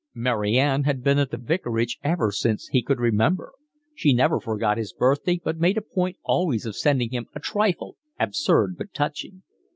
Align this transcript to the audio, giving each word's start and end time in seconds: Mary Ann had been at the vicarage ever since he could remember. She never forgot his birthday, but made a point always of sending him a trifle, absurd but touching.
Mary 0.15 0.57
Ann 0.57 0.85
had 0.85 1.03
been 1.03 1.19
at 1.19 1.29
the 1.29 1.37
vicarage 1.37 1.99
ever 2.03 2.31
since 2.31 2.69
he 2.69 2.81
could 2.81 2.97
remember. 2.99 3.53
She 3.93 4.13
never 4.15 4.39
forgot 4.39 4.79
his 4.79 4.93
birthday, 4.93 5.39
but 5.43 5.59
made 5.59 5.77
a 5.77 5.81
point 5.81 6.17
always 6.23 6.65
of 6.65 6.75
sending 6.75 7.11
him 7.11 7.27
a 7.35 7.39
trifle, 7.39 7.97
absurd 8.19 8.77
but 8.79 8.95
touching. 8.95 9.43